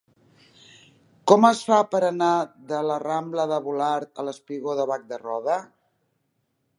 Com 1.31 1.43
es 1.49 1.59
fa 1.67 1.81
per 1.91 2.01
anar 2.07 2.31
de 2.71 2.79
la 2.87 2.97
rambla 3.05 3.45
de 3.53 3.61
Volart 3.67 4.23
al 4.23 4.33
espigó 4.35 4.75
de 4.81 4.89
Bac 4.93 5.07
de 5.13 5.21
Roda? 5.25 5.59